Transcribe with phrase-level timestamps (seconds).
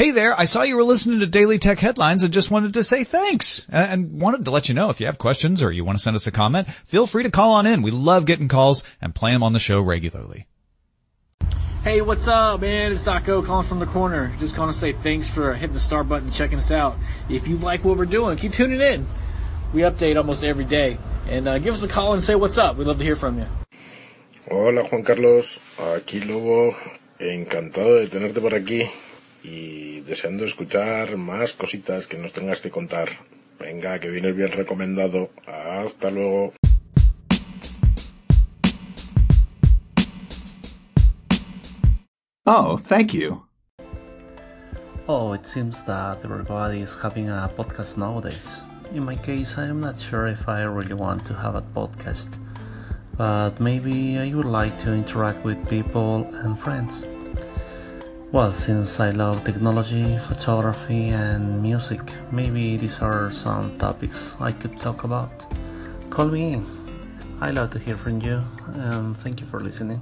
[0.00, 2.82] Hey there, I saw you were listening to Daily Tech Headlines and just wanted to
[2.82, 3.66] say thanks.
[3.68, 6.16] And wanted to let you know if you have questions or you want to send
[6.16, 7.82] us a comment, feel free to call on in.
[7.82, 10.46] We love getting calls and play them on the show regularly.
[11.84, 12.92] Hey, what's up, man?
[12.92, 14.32] It's Doc O calling from the corner.
[14.38, 16.96] Just going to say thanks for hitting the star button and checking us out.
[17.28, 19.06] If you like what we're doing, keep tuning in.
[19.74, 20.96] We update almost every day.
[21.28, 22.76] And uh, give us a call and say what's up.
[22.76, 23.46] We'd love to hear from you.
[24.50, 26.74] Hola Juan Carlos, aquí Lobo,
[27.18, 28.88] encantado de tenerte por aquí
[30.00, 33.08] y deseando escuchar más cositas que nos tengas que contar.
[33.58, 35.30] Venga, que vienes bien recomendado.
[35.46, 36.54] Hasta luego.
[42.46, 43.46] Oh, thank you.
[45.06, 48.62] Oh, it seems that everybody is having a podcast nowadays.
[48.94, 52.38] In my case, I am not sure if I really want to have a podcast,
[53.16, 57.06] but maybe I would like to interact with people and friends.
[58.32, 64.78] Well, since I love technology, photography, and music, maybe these are some topics I could
[64.78, 65.32] talk about.
[66.10, 66.66] Call me in.
[67.40, 70.00] I love to hear from you, and thank you for listening.